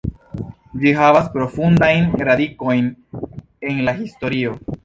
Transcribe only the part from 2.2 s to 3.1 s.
radikojn